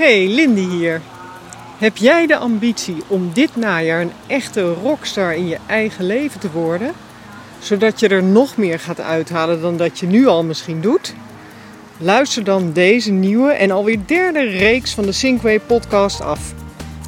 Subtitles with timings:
[0.00, 1.00] Hey, Lindy hier.
[1.78, 6.50] Heb jij de ambitie om dit najaar een echte rockstar in je eigen leven te
[6.50, 6.92] worden?
[7.58, 11.14] Zodat je er nog meer gaat uithalen dan dat je nu al misschien doet?
[11.98, 16.54] Luister dan deze nieuwe en alweer derde reeks van de Sinkway podcast af.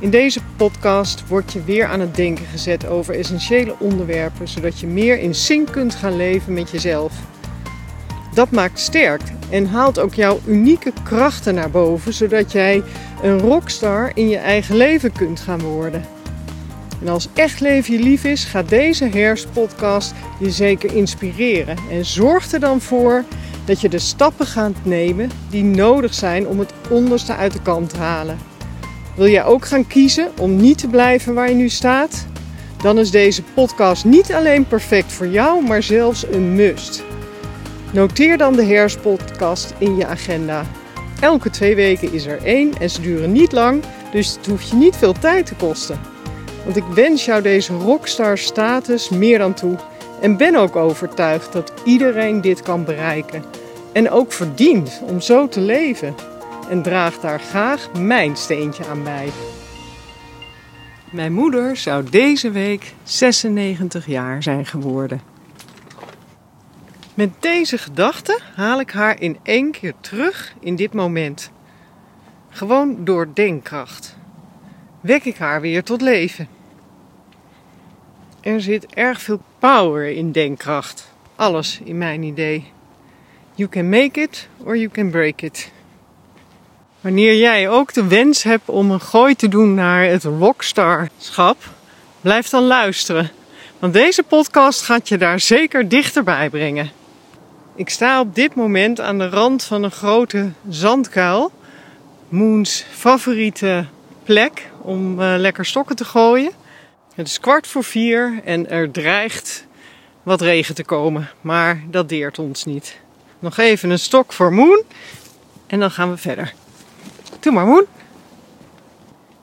[0.00, 4.86] In deze podcast word je weer aan het denken gezet over essentiële onderwerpen, zodat je
[4.86, 7.12] meer in sync kunt gaan leven met jezelf.
[8.34, 9.22] Dat maakt sterk
[9.52, 12.82] en haalt ook jouw unieke krachten naar boven, zodat jij
[13.22, 16.04] een rockstar in je eigen leven kunt gaan worden.
[17.00, 21.76] En als echt leven je lief is, gaat deze herfstpodcast je zeker inspireren.
[21.90, 23.24] En zorg er dan voor
[23.64, 27.90] dat je de stappen gaat nemen die nodig zijn om het onderste uit de kant
[27.90, 28.38] te halen.
[29.16, 32.26] Wil jij ook gaan kiezen om niet te blijven waar je nu staat?
[32.82, 37.02] Dan is deze podcast niet alleen perfect voor jou, maar zelfs een must.
[37.92, 40.64] Noteer dan de herfstpodcast in je agenda.
[41.20, 43.82] Elke twee weken is er één en ze duren niet lang,
[44.12, 46.00] dus het hoeft je niet veel tijd te kosten.
[46.64, 49.76] Want ik wens jou deze rockstar status meer dan toe
[50.20, 53.44] en ben ook overtuigd dat iedereen dit kan bereiken.
[53.92, 56.14] En ook verdient om zo te leven.
[56.68, 59.28] En draag daar graag mijn steentje aan bij.
[61.10, 65.31] Mijn moeder zou deze week 96 jaar zijn geworden.
[67.14, 71.50] Met deze gedachte haal ik haar in één keer terug in dit moment.
[72.50, 74.16] Gewoon door denkkracht.
[75.00, 76.48] Wek ik haar weer tot leven.
[78.40, 81.12] Er zit erg veel power in denkkracht.
[81.36, 82.72] Alles in mijn idee.
[83.54, 85.72] You can make it or you can break it.
[87.00, 91.56] Wanneer jij ook de wens hebt om een gooi te doen naar het rockstarschap,
[92.20, 93.30] blijf dan luisteren.
[93.78, 97.00] Want deze podcast gaat je daar zeker dichterbij brengen.
[97.74, 101.52] Ik sta op dit moment aan de rand van een grote zandkuil.
[102.28, 103.86] Moons favoriete
[104.24, 106.52] plek om uh, lekker stokken te gooien.
[107.14, 109.66] Het is kwart voor vier en er dreigt
[110.22, 113.00] wat regen te komen, maar dat deert ons niet.
[113.38, 114.82] Nog even een stok voor Moon
[115.66, 116.54] en dan gaan we verder.
[117.40, 117.84] Doe maar Moon.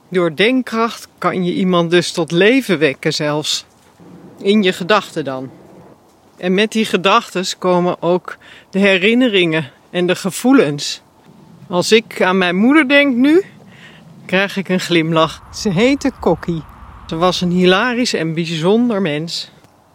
[0.09, 3.65] Door denkkracht kan je iemand dus tot leven wekken zelfs.
[4.37, 5.58] In je gedachten dan.
[6.39, 8.37] En met die gedachten komen ook
[8.69, 11.01] de herinneringen en de gevoelens.
[11.67, 13.43] Als ik aan mijn moeder denk nu,
[14.25, 15.41] krijg ik een glimlach.
[15.53, 16.63] Ze heette Kokkie.
[17.07, 19.51] Ze was een hilarisch en bijzonder mens.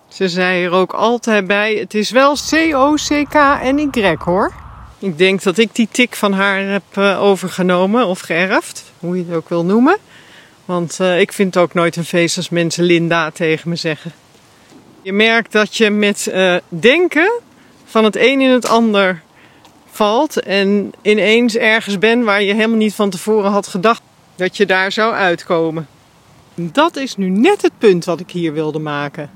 [0.08, 4.52] Ze zei er ook altijd bij: het is wel C-O-C-K-N-Y hoor.
[4.98, 9.24] Ik denk dat ik die tik van haar heb uh, overgenomen of geërfd, hoe je
[9.26, 9.96] het ook wil noemen.
[10.64, 14.12] Want uh, ik vind het ook nooit een feest als mensen Linda tegen me zeggen.
[15.04, 17.32] Je merkt dat je met uh, denken
[17.84, 19.22] van het een in het ander
[19.90, 24.02] valt en ineens ergens bent waar je helemaal niet van tevoren had gedacht
[24.36, 25.88] dat je daar zou uitkomen.
[26.54, 29.30] Dat is nu net het punt wat ik hier wilde maken.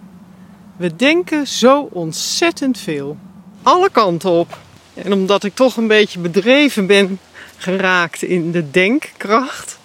[0.77, 3.17] We denken zo ontzettend veel.
[3.63, 4.59] Alle kanten op.
[4.95, 7.21] En omdat ik toch een beetje bedreven ben
[7.57, 9.79] geraakt in de denkkracht,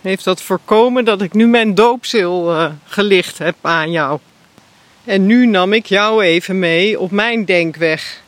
[0.00, 4.18] heeft dat voorkomen dat ik nu mijn doopzeel uh, gelicht heb aan jou.
[5.08, 8.22] En nu nam ik jou even mee op mijn denkweg.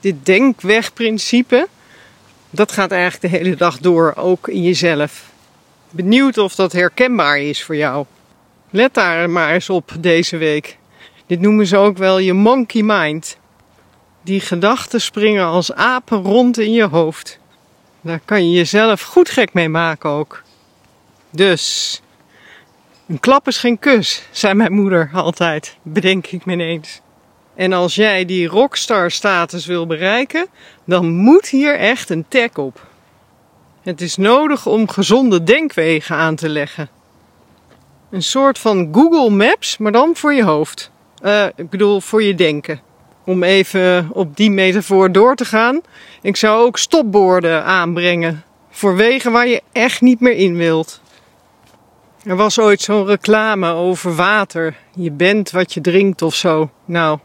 [0.00, 1.68] Dit denkwegprincipe,
[2.50, 5.24] dat gaat eigenlijk de hele dag door, ook in jezelf.
[5.90, 8.06] Benieuwd of dat herkenbaar is voor jou.
[8.70, 10.76] Let daar maar eens op deze week.
[11.26, 13.36] Dit noemen ze ook wel je monkey mind.
[14.22, 17.38] Die gedachten springen als apen rond in je hoofd.
[18.00, 20.42] Daar kan je jezelf goed gek mee maken ook.
[21.30, 22.00] Dus,
[23.06, 27.00] een klap is geen kus, zei mijn moeder altijd, bedenk ik me ineens.
[27.54, 30.46] En als jij die rockstar status wil bereiken,
[30.84, 32.86] dan moet hier echt een tag op.
[33.82, 36.88] Het is nodig om gezonde denkwegen aan te leggen.
[38.10, 40.90] Een soort van Google Maps, maar dan voor je hoofd.
[41.22, 42.80] Uh, ik bedoel, voor je denken.
[43.24, 45.80] Om even op die metafoor door te gaan.
[46.22, 48.44] Ik zou ook stopborden aanbrengen.
[48.70, 51.00] Voor wegen waar je echt niet meer in wilt.
[52.24, 54.76] Er was ooit zo'n reclame over water.
[54.94, 56.70] Je bent wat je drinkt of zo.
[56.84, 57.18] Nou,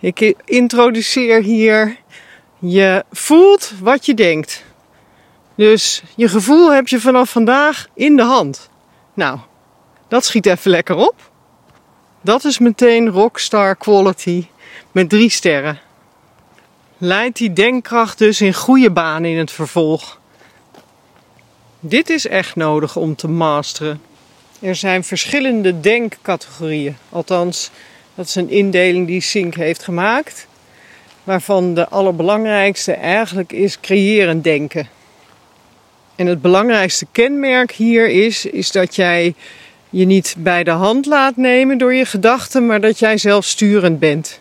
[0.00, 1.96] ik introduceer hier.
[2.58, 4.64] Je voelt wat je denkt.
[5.54, 8.70] Dus je gevoel heb je vanaf vandaag in de hand.
[9.14, 9.38] Nou,
[10.08, 11.30] dat schiet even lekker op.
[12.20, 14.46] Dat is meteen rockstar quality
[14.92, 15.80] met drie sterren.
[16.98, 20.20] Leidt die denkkracht dus in goede banen in het vervolg.
[21.80, 24.00] Dit is echt nodig om te masteren.
[24.62, 26.96] Er zijn verschillende denkcategorieën.
[27.08, 27.70] Althans,
[28.14, 30.46] dat is een indeling die Sink heeft gemaakt.
[31.24, 34.88] Waarvan de allerbelangrijkste eigenlijk is creëren denken.
[36.16, 39.34] En het belangrijkste kenmerk hier is, is dat jij
[39.90, 44.40] je niet bij de hand laat nemen door je gedachten, maar dat jij zelfsturend bent.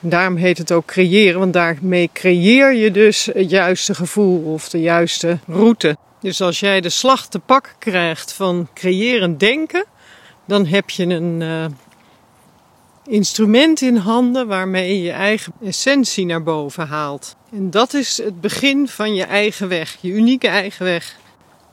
[0.00, 4.80] daarom heet het ook creëren, want daarmee creëer je dus het juiste gevoel of de
[4.80, 5.96] juiste route.
[6.20, 9.84] Dus als jij de slag te pakken krijgt van creëren denken,
[10.44, 11.64] dan heb je een uh,
[13.06, 17.36] instrument in handen waarmee je je eigen essentie naar boven haalt.
[17.52, 21.16] En dat is het begin van je eigen weg, je unieke eigen weg.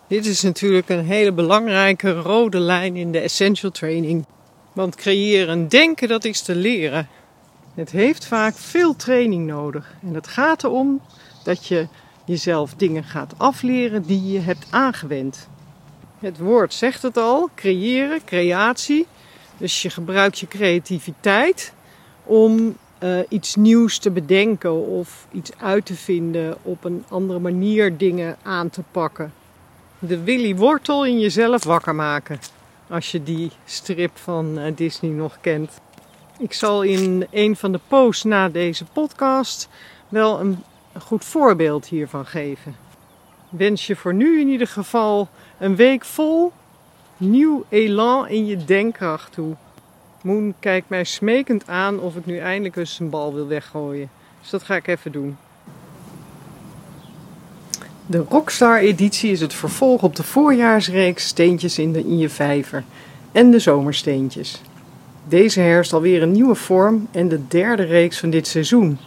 [0.07, 4.25] Dit is natuurlijk een hele belangrijke rode lijn in de essential training.
[4.73, 7.07] Want creëren denken, dat is te leren.
[7.75, 9.93] Het heeft vaak veel training nodig.
[10.01, 11.01] En het gaat erom
[11.43, 11.87] dat je
[12.25, 15.47] jezelf dingen gaat afleren die je hebt aangewend.
[16.19, 19.07] Het woord zegt het al: creëren, creatie.
[19.57, 21.73] Dus je gebruikt je creativiteit
[22.23, 27.97] om uh, iets nieuws te bedenken of iets uit te vinden, op een andere manier
[27.97, 29.33] dingen aan te pakken.
[29.99, 32.39] De Willy Wortel in jezelf wakker maken,
[32.89, 35.71] als je die strip van uh, Disney nog kent.
[36.37, 39.69] Ik zal in een van de posts na deze podcast
[40.09, 40.63] wel een
[41.01, 42.75] goed voorbeeld hiervan geven.
[43.49, 46.51] Wens je voor nu in ieder geval een week vol
[47.17, 49.55] nieuw elan in je denkkracht toe.
[50.21, 54.09] Moon kijkt mij smekend aan of ik nu eindelijk eens een bal wil weggooien.
[54.41, 55.37] Dus dat ga ik even doen.
[58.05, 62.83] De Rockstar editie is het vervolg op de voorjaarsreeks Steentjes in, de, in je vijver
[63.31, 64.61] en de zomersteentjes.
[65.27, 68.97] Deze herfst alweer een nieuwe vorm en de derde reeks van dit seizoen.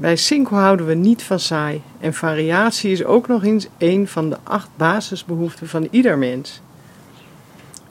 [0.00, 4.30] Bij Cinco houden we niet van saai en variatie is ook nog eens een van
[4.30, 6.60] de acht basisbehoeften van ieder mens.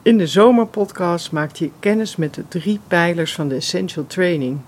[0.02, 4.58] In de zomerpodcast maakt je kennis met de drie pijlers van de Essential Training.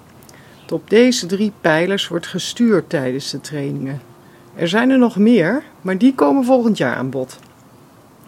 [0.70, 4.00] Op deze drie pijlers wordt gestuurd tijdens de trainingen.
[4.54, 7.38] Er zijn er nog meer, maar die komen volgend jaar aan bod.